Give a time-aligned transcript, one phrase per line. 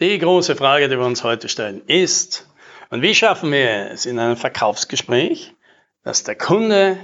[0.00, 2.48] Die große Frage, die wir uns heute stellen, ist,
[2.90, 5.54] und wie schaffen wir es in einem Verkaufsgespräch,
[6.02, 6.98] dass der Kunde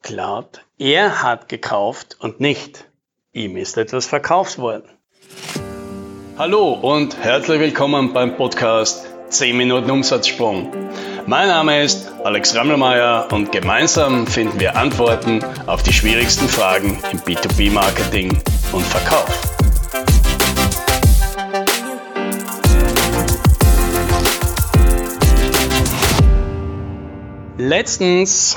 [0.00, 2.86] glaubt, er hat gekauft und nicht
[3.32, 4.88] ihm ist etwas verkauft worden.
[6.38, 10.72] Hallo und herzlich willkommen beim Podcast 10 Minuten Umsatzsprung.
[11.26, 17.18] Mein Name ist Alex Rammelmeier und gemeinsam finden wir Antworten auf die schwierigsten Fragen im
[17.20, 18.30] B2B-Marketing
[18.72, 19.55] und Verkauf.
[27.66, 28.56] Letztens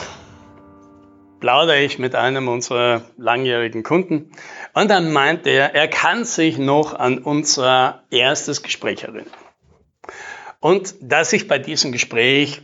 [1.40, 4.30] plaudere ich mit einem unserer langjährigen Kunden
[4.76, 9.26] und dann meint er, er kann sich noch an unser erstes Gespräch erinnern.
[10.60, 12.62] Und dass ich bei diesem Gespräch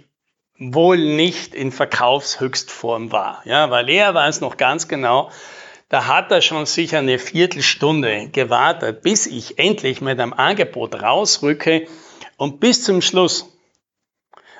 [0.59, 3.41] wohl nicht in Verkaufshöchstform war.
[3.45, 5.31] Ja, weil er weiß noch ganz genau,
[5.89, 11.88] da hat er schon sicher eine Viertelstunde gewartet, bis ich endlich mit einem Angebot rausrücke
[12.38, 13.55] und bis zum Schluss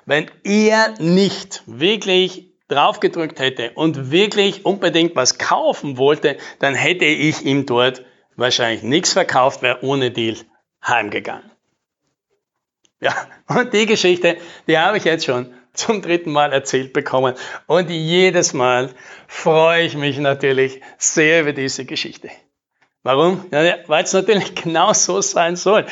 [0.06, 7.44] wenn er nicht wirklich draufgedrückt hätte und wirklich unbedingt was kaufen wollte, dann hätte ich
[7.44, 8.04] ihm dort
[8.36, 10.38] wahrscheinlich nichts verkauft, wäre ohne Deal
[10.86, 11.50] heimgegangen.
[13.02, 13.14] Ja,
[13.48, 17.36] und die Geschichte, die habe ich jetzt schon zum dritten Mal erzählt bekommen.
[17.68, 18.92] Und jedes Mal
[19.28, 22.30] freue ich mich natürlich sehr über diese Geschichte.
[23.04, 23.46] Warum?
[23.52, 25.86] Ja, weil es natürlich genau so sein soll.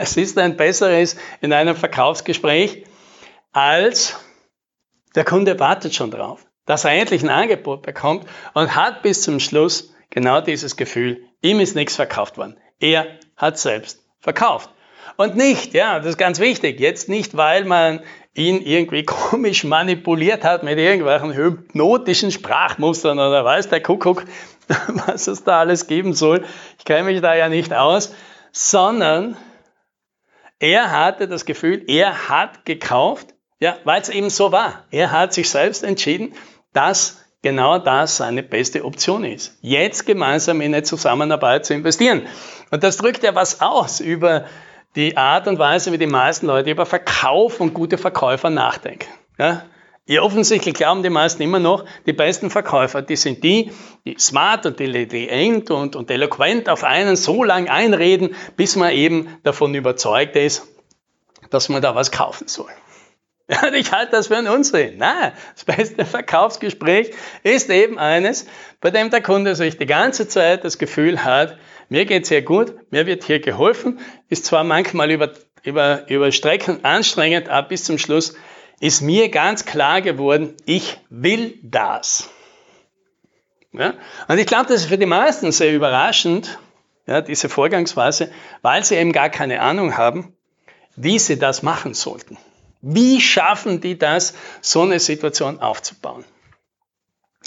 [0.00, 2.84] Es ist ein besseres in einem Verkaufsgespräch,
[3.56, 4.20] als
[5.14, 9.40] der Kunde wartet schon drauf, dass er endlich ein Angebot bekommt und hat bis zum
[9.40, 12.58] Schluss genau dieses Gefühl, ihm ist nichts verkauft worden.
[12.80, 14.68] Er hat selbst verkauft.
[15.16, 18.00] Und nicht, ja, das ist ganz wichtig, jetzt nicht, weil man
[18.34, 24.26] ihn irgendwie komisch manipuliert hat mit irgendwelchen hypnotischen Sprachmustern oder weiß der Kuckuck,
[25.06, 26.44] was es da alles geben soll.
[26.78, 28.14] Ich kenne mich da ja nicht aus,
[28.52, 29.34] sondern
[30.58, 34.84] er hatte das Gefühl, er hat gekauft ja, weil es eben so war.
[34.90, 36.34] Er hat sich selbst entschieden,
[36.72, 39.56] dass genau das seine beste Option ist.
[39.60, 42.22] Jetzt gemeinsam in eine Zusammenarbeit zu investieren.
[42.70, 44.46] Und das drückt ja was aus über
[44.96, 49.08] die Art und Weise, wie die meisten Leute über Verkauf und gute Verkäufer nachdenken.
[49.38, 49.64] Ja?
[50.08, 53.72] Ja, offensichtlich glauben die meisten immer noch, die besten Verkäufer, die sind die,
[54.04, 59.36] die smart und intelligent und, und eloquent auf einen so lange einreden, bis man eben
[59.42, 60.68] davon überzeugt ist,
[61.50, 62.70] dass man da was kaufen soll.
[63.50, 64.98] Ja, ich halte das für einen Unsinn.
[64.98, 67.12] Nein, das beste Verkaufsgespräch
[67.44, 68.46] ist eben eines,
[68.80, 71.56] bei dem der Kunde sich die ganze Zeit das Gefühl hat,
[71.88, 76.84] mir geht's hier gut, mir wird hier geholfen, ist zwar manchmal über, über, über Strecken
[76.84, 78.34] anstrengend, aber bis zum Schluss
[78.80, 82.28] ist mir ganz klar geworden, ich will das.
[83.72, 83.94] Ja?
[84.26, 86.58] Und ich glaube, das ist für die meisten sehr überraschend,
[87.06, 90.34] ja, diese Vorgangsweise, weil sie eben gar keine Ahnung haben,
[90.96, 92.36] wie sie das machen sollten.
[92.88, 96.24] Wie schaffen die das, so eine Situation aufzubauen?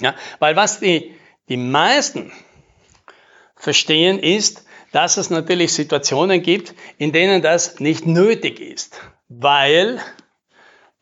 [0.00, 1.14] Ja, weil was die,
[1.48, 2.30] die meisten
[3.56, 10.00] verstehen ist, dass es natürlich Situationen gibt, in denen das nicht nötig ist, weil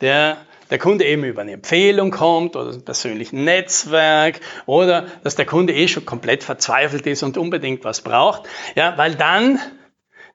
[0.01, 0.37] der,
[0.71, 5.75] der Kunde eben über eine Empfehlung kommt oder ein persönliches Netzwerk oder dass der Kunde
[5.75, 8.43] eh schon komplett verzweifelt ist und unbedingt was braucht.
[8.77, 9.59] Ja, weil dann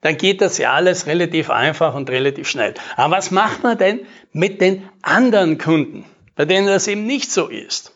[0.03, 2.73] dann geht das ja alles relativ einfach und relativ schnell.
[2.97, 6.05] Aber was macht man denn mit den anderen Kunden,
[6.35, 7.93] bei denen das eben nicht so ist?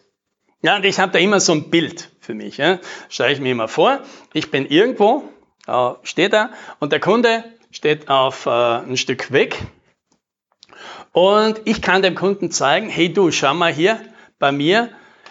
[0.62, 2.58] Ja, und ich habe da immer so ein Bild für mich.
[2.58, 2.80] Ja.
[3.10, 4.00] Stelle ich mir immer vor,
[4.34, 5.24] ich bin irgendwo,
[5.68, 9.58] äh, steht da, und der Kunde steht auf äh, ein Stück weg.
[11.12, 14.00] Und ich kann dem Kunden zeigen, hey du, schau mal hier
[14.40, 14.90] bei mir,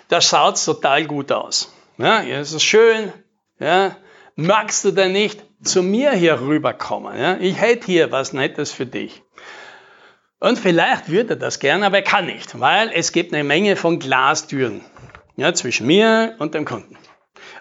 [0.09, 1.73] das schaut total gut aus.
[1.97, 3.13] Ja, es ist schön,
[3.59, 3.97] ja,
[4.35, 7.19] magst du denn nicht zu mir hier rüberkommen?
[7.19, 7.37] Ja?
[7.39, 9.23] Ich hätte hier was Nettes für dich.
[10.39, 13.77] Und vielleicht würde er das gerne, aber er kann nicht, weil es gibt eine Menge
[13.77, 14.83] von Glastüren
[15.37, 16.97] ja, zwischen mir und dem Kunden.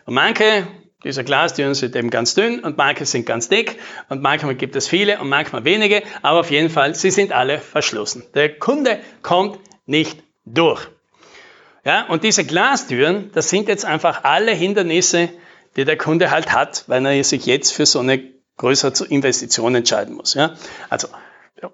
[0.06, 0.68] Und manche
[1.06, 3.78] dieser Glastüren sind eben ganz dünn und manche sind ganz dick
[4.10, 7.60] und manchmal gibt es viele und manchmal wenige, aber auf jeden Fall, sie sind alle
[7.60, 8.24] verschlossen.
[8.34, 10.88] Der Kunde kommt nicht durch.
[11.86, 15.30] Ja, und diese Glastüren, das sind jetzt einfach alle Hindernisse,
[15.76, 18.22] die der Kunde halt hat, weil er sich jetzt für so eine
[18.58, 20.34] größere Investition entscheiden muss.
[20.34, 20.56] Ja?
[20.90, 21.08] Also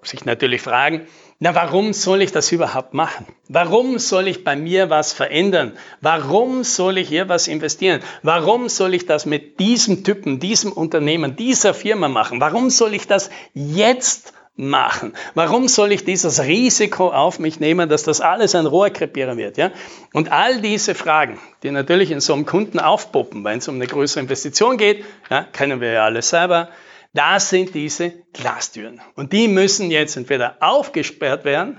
[0.02, 1.06] sich natürlich fragen,
[1.38, 3.26] na, warum soll ich das überhaupt machen?
[3.48, 5.72] Warum soll ich bei mir was verändern?
[6.00, 8.00] Warum soll ich hier was investieren?
[8.22, 12.40] Warum soll ich das mit diesem Typen, diesem Unternehmen, dieser Firma machen?
[12.40, 15.14] Warum soll ich das jetzt machen?
[15.34, 19.56] Warum soll ich dieses Risiko auf mich nehmen, dass das alles ein Rohrkrepierer wird?
[19.56, 19.70] Ja?
[20.12, 23.86] Und all diese Fragen, die natürlich in so einem Kunden aufpoppen, wenn es um eine
[23.86, 26.68] größere Investition geht, ja, kennen wir ja alle selber,
[27.14, 29.00] Das sind diese Glastüren.
[29.16, 31.78] Und die müssen jetzt entweder aufgesperrt werden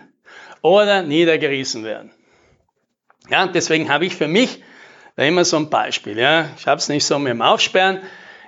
[0.61, 2.11] oder niedergerissen werden.
[3.29, 4.61] Ja, deswegen habe ich für mich
[5.15, 6.19] da immer so ein Beispiel.
[6.19, 6.49] Ja.
[6.57, 7.99] Ich habe es nicht so mit dem Aufsperren.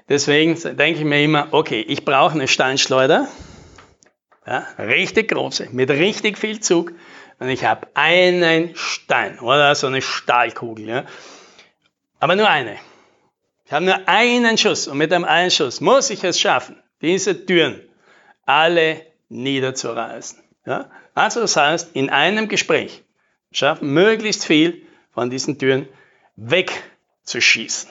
[0.10, 3.28] Deswegen denke ich mir immer, okay, ich brauche eine Steinschleuder.
[4.46, 6.94] Ja, richtig große, mit richtig viel Zug.
[7.40, 10.88] Und ich habe einen Stein oder so eine Stahlkugel.
[10.88, 11.06] Ja.
[12.20, 12.78] Aber nur eine.
[13.66, 17.46] Ich habe nur einen Schuss und mit einem einen Schuss muss ich es schaffen, diese
[17.46, 17.82] Türen
[18.46, 20.40] alle niederzureißen.
[20.66, 20.90] Ja?
[21.16, 23.04] Also das heißt, in einem Gespräch
[23.52, 25.88] schaffen, möglichst viel von diesen Türen
[26.36, 27.90] wegzuschießen.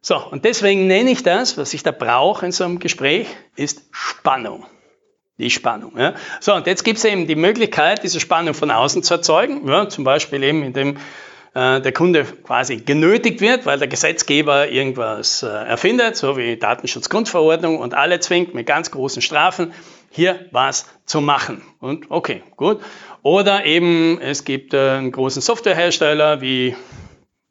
[0.00, 3.26] So, und deswegen nenne ich das, was ich da brauche in so einem Gespräch,
[3.56, 4.64] ist Spannung.
[5.38, 5.98] Die Spannung.
[5.98, 6.14] Ja.
[6.40, 9.88] So, und jetzt gibt es eben die Möglichkeit, diese Spannung von außen zu erzeugen, ja,
[9.88, 10.96] zum Beispiel eben indem
[11.56, 17.78] äh, der Kunde quasi genötigt wird, weil der Gesetzgeber irgendwas äh, erfindet, so wie Datenschutzgrundverordnung
[17.78, 19.72] und alle zwingt mit ganz großen Strafen,
[20.10, 21.62] hier was zu machen.
[21.80, 22.80] Und okay, gut.
[23.22, 26.76] Oder eben es gibt äh, einen großen Softwarehersteller wie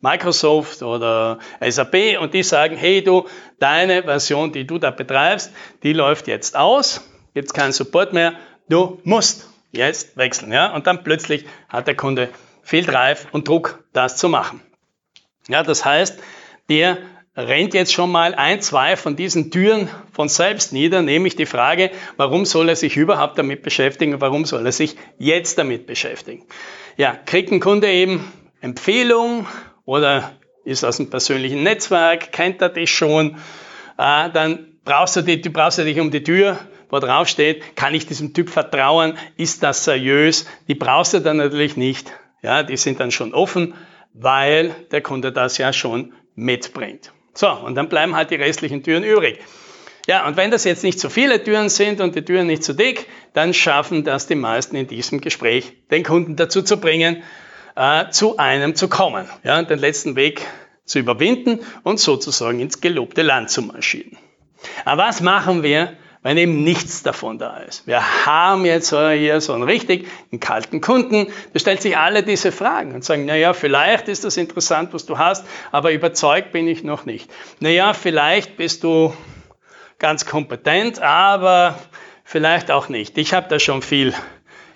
[0.01, 3.27] Microsoft oder SAP und die sagen, hey du,
[3.59, 5.51] deine Version, die du da betreibst,
[5.81, 7.01] die läuft jetzt aus,
[7.35, 8.33] gibt es keinen Support mehr,
[8.69, 10.51] du musst jetzt wechseln.
[10.51, 10.73] Ja?
[10.73, 12.29] Und dann plötzlich hat der Kunde
[12.63, 14.61] viel Drive und Druck, das zu machen.
[15.47, 16.17] Ja, das heißt,
[16.69, 16.97] der
[17.35, 21.91] rennt jetzt schon mal ein, zwei von diesen Türen von selbst nieder, nämlich die Frage,
[22.15, 26.45] warum soll er sich überhaupt damit beschäftigen, warum soll er sich jetzt damit beschäftigen.
[26.95, 29.45] Ja, kriegt ein Kunde eben Empfehlung
[29.83, 30.31] oder
[30.63, 33.35] ist aus einem persönlichen Netzwerk, kennt er dich schon,
[33.97, 36.57] äh, dann brauchst du, die, brauchst du dich um die Tür,
[36.95, 41.37] wo drauf steht, kann ich diesem Typ vertrauen, ist das seriös, die brauchst du dann
[41.37, 42.11] natürlich nicht.
[42.41, 43.73] Ja, die sind dann schon offen,
[44.13, 47.11] weil der Kunde das ja schon mitbringt.
[47.33, 49.39] So, und dann bleiben halt die restlichen Türen übrig.
[50.07, 52.73] Ja, und wenn das jetzt nicht zu viele Türen sind und die Türen nicht zu
[52.73, 57.23] dick, dann schaffen das die meisten in diesem Gespräch, den Kunden dazu zu bringen,
[57.75, 60.45] äh, zu einem zu kommen, ja, den letzten Weg
[60.85, 64.17] zu überwinden und sozusagen ins gelobte Land zu marschieren.
[64.85, 67.85] Aber was machen wir, wenn eben nichts davon da ist.
[67.85, 72.51] Wir haben jetzt hier so einen richtig einen kalten Kunden, der stellt sich alle diese
[72.51, 76.83] Fragen und sagen, naja, vielleicht ist das interessant, was du hast, aber überzeugt bin ich
[76.83, 77.29] noch nicht.
[77.59, 79.13] Naja, vielleicht bist du
[79.99, 81.77] ganz kompetent, aber
[82.23, 83.19] vielleicht auch nicht.
[83.19, 84.11] Ich habe da schon viel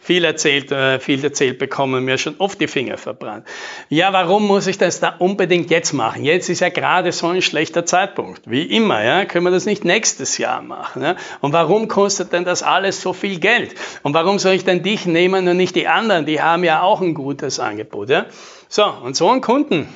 [0.09, 3.45] viel erzählt, äh, viel erzählt bekommen, mir schon oft die Finger verbrannt.
[3.89, 6.25] Ja, warum muss ich das da unbedingt jetzt machen?
[6.25, 8.41] Jetzt ist ja gerade so ein schlechter Zeitpunkt.
[8.50, 11.03] Wie immer, ja, können wir das nicht nächstes Jahr machen?
[11.03, 11.15] Ja?
[11.41, 13.75] Und warum kostet denn das alles so viel Geld?
[14.01, 16.25] Und warum soll ich denn dich nehmen und nicht die anderen?
[16.25, 18.09] Die haben ja auch ein gutes Angebot.
[18.09, 18.25] Ja?
[18.67, 19.88] So, und so ein Kunden,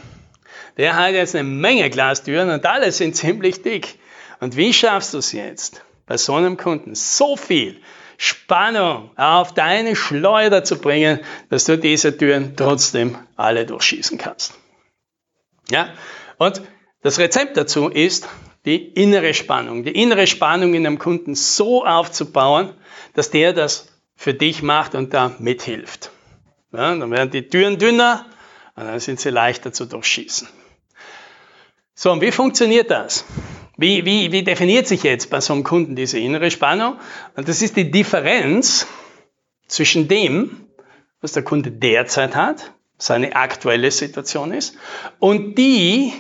[0.77, 3.98] der hat jetzt eine Menge Glastüren und alle sind ziemlich dick.
[4.39, 7.81] Und wie schaffst du es jetzt, bei so einem Kunden so viel
[8.24, 14.54] Spannung auf deine Schleuder zu bringen, dass du diese Türen trotzdem alle durchschießen kannst.
[15.70, 15.90] Ja?
[16.38, 16.62] Und
[17.02, 18.30] das Rezept dazu ist,
[18.64, 22.74] die innere Spannung, die innere Spannung in einem Kunden so aufzubauen,
[23.14, 26.10] dass der das für dich macht und da mithilft.
[26.72, 28.25] Ja, dann werden die Türen dünner
[28.78, 30.48] und dann sind sie leichter zu durchschießen.
[31.94, 33.25] So, und wie funktioniert das?
[33.78, 37.00] Wie, wie, wie definiert sich jetzt bei so einem Kunden diese innere Spannung?
[37.36, 38.88] Und das ist die Differenz
[39.68, 40.68] zwischen dem,
[41.22, 44.77] was der Kunde derzeit hat, seine aktuelle Situation ist,
[45.20, 46.13] und die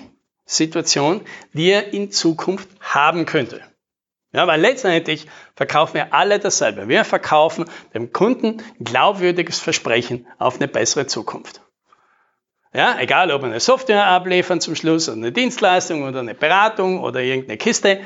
[0.45, 1.21] Situation,
[1.53, 3.61] die er in Zukunft haben könnte.
[4.33, 6.87] Ja, weil letztendlich verkaufen wir alle dasselbe.
[6.87, 11.61] Wir verkaufen dem Kunden glaubwürdiges Versprechen auf eine bessere Zukunft.
[12.73, 17.01] Ja, egal ob wir eine Software abliefern zum Schluss oder eine Dienstleistung oder eine Beratung
[17.01, 18.01] oder irgendeine Kiste.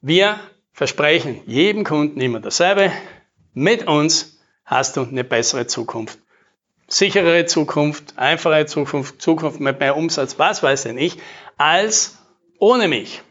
[0.00, 0.38] Wir
[0.72, 2.92] versprechen jedem Kunden immer dasselbe.
[3.54, 6.20] Mit uns hast du eine bessere Zukunft.
[6.86, 11.16] Sicherere Zukunft, einfache Zukunft, Zukunft mit mehr Umsatz, was weiß denn ich,
[11.56, 12.18] als
[12.60, 13.22] ohne mich.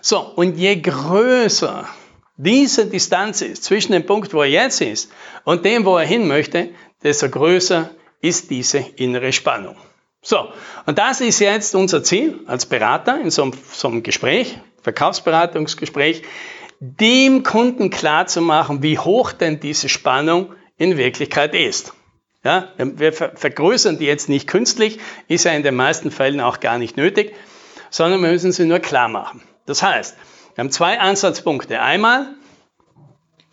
[0.00, 1.86] So, und je größer
[2.38, 5.12] diese Distanz ist zwischen dem Punkt, wo er jetzt ist
[5.44, 6.70] und dem, wo er hin möchte,
[7.02, 9.76] desto größer ist diese innere Spannung.
[10.22, 10.48] So,
[10.86, 16.22] und das ist jetzt unser Ziel als Berater in so einem, so einem Gespräch, Verkaufsberatungsgespräch,
[16.80, 21.92] dem Kunden klar zu machen, wie hoch denn diese Spannung in Wirklichkeit ist.
[22.44, 26.78] Ja, wir vergrößern die jetzt nicht künstlich, ist ja in den meisten Fällen auch gar
[26.78, 27.34] nicht nötig,
[27.90, 29.42] sondern wir müssen sie nur klar machen.
[29.64, 30.16] Das heißt,
[30.54, 31.80] wir haben zwei Ansatzpunkte.
[31.80, 32.34] Einmal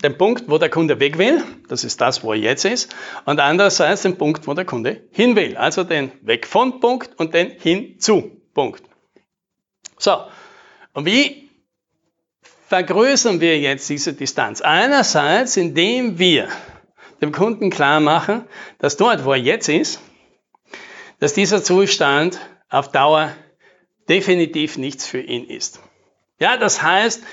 [0.04, 2.94] den Punkt, wo der Kunde weg will, das ist das, wo er jetzt ist,
[3.26, 7.34] und andererseits den Punkt, wo der Kunde hin will, also den Weg von Punkt und
[7.34, 8.84] den Hin zu Punkt.
[9.98, 10.18] So,
[10.94, 11.50] und wie
[12.68, 14.62] vergrößern wir jetzt diese Distanz?
[14.62, 16.50] Einerseits, indem wir
[17.22, 18.44] dem Kunden klar machen,
[18.80, 20.02] dass dort, wo er jetzt ist,
[21.20, 22.38] dass dieser Zustand
[22.70, 23.32] auf Dauer
[24.10, 25.80] definitiv nichts für ihn ist.
[26.40, 27.24] Ja, das heißt,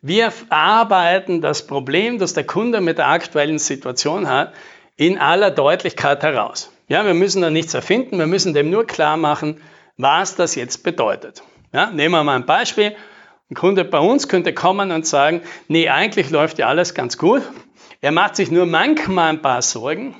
[0.00, 4.52] wir arbeiten das Problem, das der Kunde mit der aktuellen Situation hat,
[4.96, 6.72] in aller Deutlichkeit heraus.
[6.88, 9.60] Ja, wir müssen da nichts erfinden, wir müssen dem nur klar machen,
[9.96, 11.42] was das jetzt bedeutet.
[11.72, 12.96] Ja, nehmen wir mal ein Beispiel.
[13.50, 17.42] Ein Kunde bei uns könnte kommen und sagen, nee, eigentlich läuft ja alles ganz gut.
[18.00, 20.14] Er macht sich nur manchmal ein paar Sorgen,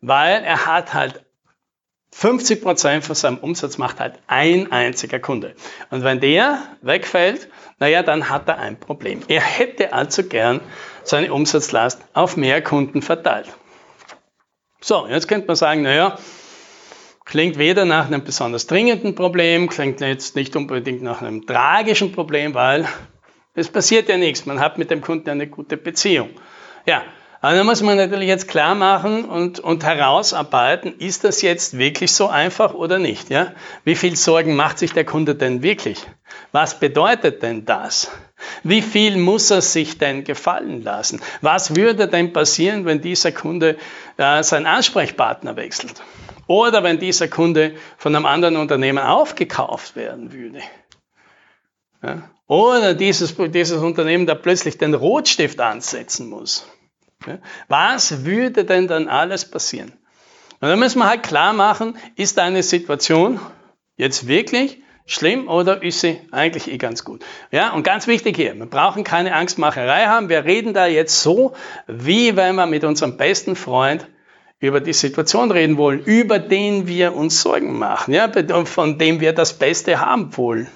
[0.00, 1.23] weil er hat halt
[2.16, 5.56] 50 Prozent von seinem Umsatz macht halt ein einziger Kunde.
[5.90, 7.48] Und wenn der wegfällt,
[7.80, 9.22] naja, dann hat er ein Problem.
[9.26, 10.60] Er hätte also gern
[11.02, 13.48] seine Umsatzlast auf mehr Kunden verteilt.
[14.80, 16.16] So, jetzt könnte man sagen, naja,
[17.24, 22.54] klingt weder nach einem besonders dringenden Problem, klingt jetzt nicht unbedingt nach einem tragischen Problem,
[22.54, 22.86] weil
[23.54, 24.46] es passiert ja nichts.
[24.46, 26.30] Man hat mit dem Kunden eine gute Beziehung.
[26.86, 27.02] Ja,
[27.44, 32.10] aber da muss man natürlich jetzt klar machen und, und herausarbeiten, ist das jetzt wirklich
[32.10, 33.28] so einfach oder nicht?
[33.28, 33.52] Ja?
[33.84, 36.06] Wie viel Sorgen macht sich der Kunde denn wirklich?
[36.52, 38.10] Was bedeutet denn das?
[38.62, 41.20] Wie viel muss er sich denn gefallen lassen?
[41.42, 43.76] Was würde denn passieren, wenn dieser Kunde
[44.16, 46.02] äh, seinen Ansprechpartner wechselt?
[46.46, 50.60] Oder wenn dieser Kunde von einem anderen Unternehmen aufgekauft werden würde?
[52.02, 52.22] Ja?
[52.46, 56.66] Oder dieses, dieses Unternehmen da plötzlich den Rotstift ansetzen muss?
[57.68, 59.92] Was würde denn dann alles passieren?
[60.60, 63.40] Und dann müssen wir halt klar machen, ist eine Situation
[63.96, 67.24] jetzt wirklich schlimm oder ist sie eigentlich eh ganz gut?
[67.50, 70.28] Ja, und ganz wichtig hier, wir brauchen keine Angstmacherei haben.
[70.28, 71.54] Wir reden da jetzt so,
[71.86, 74.08] wie wenn wir mit unserem besten Freund
[74.58, 78.30] über die Situation reden wollen, über den wir uns Sorgen machen, ja,
[78.64, 80.68] von dem wir das Beste haben wollen.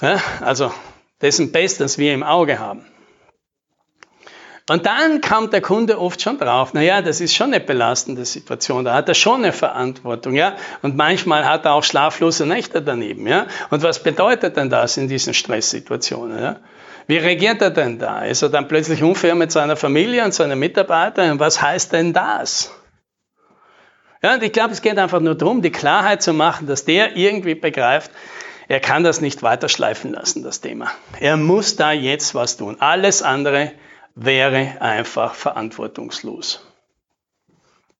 [0.00, 0.72] Ja, also
[1.22, 2.84] dessen Bestes wir im Auge haben.
[4.68, 8.84] Und dann kommt der Kunde oft schon drauf, naja, das ist schon eine belastende Situation,
[8.84, 10.56] da hat er schon eine Verantwortung, ja.
[10.82, 13.46] Und manchmal hat er auch schlaflose Nächte daneben, ja.
[13.70, 16.56] Und was bedeutet denn das in diesen Stresssituationen, ja?
[17.06, 18.24] Wie reagiert er denn da?
[18.24, 21.38] Ist er dann plötzlich unfair mit seiner Familie und seinen Mitarbeitern?
[21.38, 22.72] Was heißt denn das?
[24.22, 27.16] Ja, und ich glaube, es geht einfach nur darum, die Klarheit zu machen, dass der
[27.16, 28.10] irgendwie begreift,
[28.66, 30.90] er kann das nicht weiter schleifen lassen, das Thema.
[31.20, 32.78] Er muss da jetzt was tun.
[32.80, 33.70] Alles andere
[34.16, 36.66] wäre einfach verantwortungslos.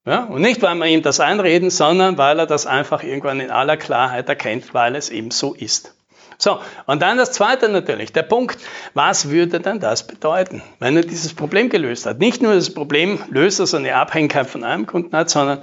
[0.06, 3.50] Ja, und nicht, weil wir ihm das einreden, sondern weil er das einfach irgendwann in
[3.50, 5.94] aller Klarheit erkennt, weil es eben so ist.
[6.38, 8.58] So, und dann das zweite natürlich, der Punkt,
[8.94, 12.18] was würde denn das bedeuten, wenn er dieses Problem gelöst hat?
[12.18, 15.62] Nicht nur das Problem löst, dass er eine Abhängigkeit von einem Kunden hat, sondern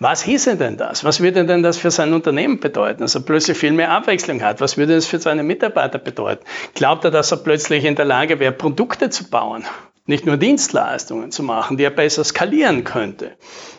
[0.00, 1.02] was hieße denn das?
[1.04, 3.00] Was würde denn das für sein Unternehmen bedeuten?
[3.00, 4.60] Dass er plötzlich viel mehr Abwechslung hat?
[4.60, 6.44] Was würde das für seine Mitarbeiter bedeuten?
[6.74, 9.64] Glaubt er, dass er plötzlich in der Lage wäre, Produkte zu bauen?
[10.06, 13.32] Nicht nur Dienstleistungen zu machen, die er besser skalieren könnte.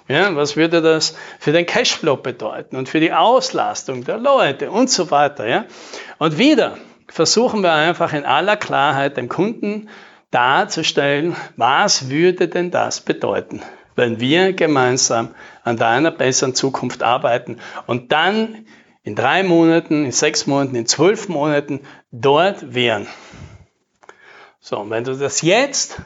[0.07, 4.89] Ja, was würde das für den Cashflow bedeuten und für die Auslastung der Leute und
[4.89, 5.47] so weiter?
[5.47, 5.65] Ja?
[6.17, 9.89] Und wieder versuchen wir einfach in aller Klarheit dem Kunden
[10.31, 13.61] darzustellen, was würde denn das bedeuten?
[13.99, 18.65] Wenn wir gemeinsam an deiner besseren Zukunft arbeiten und dann
[19.03, 23.07] in drei Monaten, in sechs Monaten, in zwölf Monaten dort wären.
[24.61, 26.01] So, und wenn du das jetzt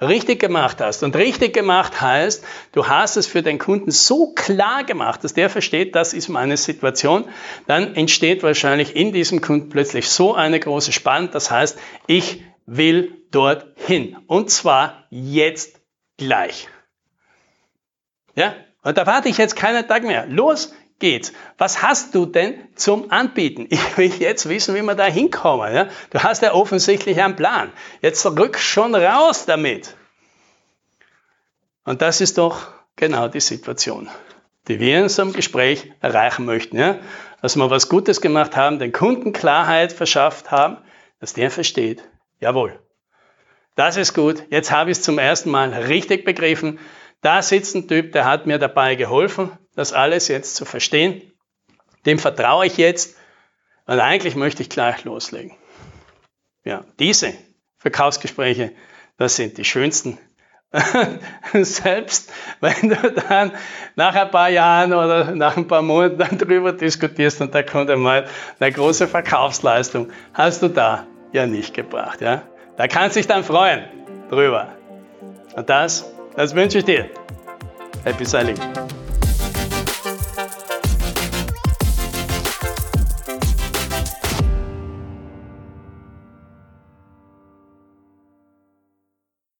[0.00, 4.84] richtig gemacht hast, und richtig gemacht heißt, du hast es für den Kunden so klar
[4.84, 7.26] gemacht, dass der versteht, das ist meine Situation,
[7.66, 13.22] dann entsteht wahrscheinlich in diesem Kunden plötzlich so eine große Spannung, das heißt, ich will
[13.30, 14.16] dorthin.
[14.26, 15.80] Und zwar jetzt
[16.16, 16.68] gleich.
[18.38, 18.54] Ja?
[18.82, 20.26] Und da warte ich jetzt keinen Tag mehr.
[20.26, 21.32] Los geht's.
[21.58, 23.66] Was hast du denn zum Anbieten?
[23.68, 25.74] Ich will jetzt wissen, wie wir da hinkommen.
[25.74, 25.88] Ja?
[26.10, 27.72] Du hast ja offensichtlich einen Plan.
[28.00, 29.96] Jetzt rück schon raus damit.
[31.84, 34.08] Und das ist doch genau die Situation,
[34.68, 36.78] die wir in unserem Gespräch erreichen möchten.
[36.78, 37.00] Ja?
[37.42, 40.78] Dass wir was Gutes gemacht haben, den Kunden Klarheit verschafft haben,
[41.18, 42.78] dass der versteht, jawohl,
[43.74, 46.78] das ist gut, jetzt habe ich es zum ersten Mal richtig begriffen,
[47.20, 51.22] da sitzt ein Typ, der hat mir dabei geholfen, das alles jetzt zu verstehen.
[52.06, 53.16] Dem vertraue ich jetzt
[53.86, 55.56] und eigentlich möchte ich gleich loslegen.
[56.64, 57.34] Ja, diese
[57.78, 58.72] Verkaufsgespräche,
[59.16, 60.18] das sind die schönsten.
[61.52, 63.52] Selbst wenn du dann
[63.96, 67.88] nach ein paar Jahren oder nach ein paar Monaten dann drüber diskutierst und da kommt
[67.88, 68.26] einmal
[68.60, 72.20] eine große Verkaufsleistung, hast du da ja nicht gebracht.
[72.20, 72.42] Ja?
[72.76, 73.84] Da kannst du dich dann freuen
[74.28, 74.76] drüber.
[75.56, 76.04] Und das
[76.54, 77.10] wünsche ich dir.
[78.04, 78.56] Happy Sailing.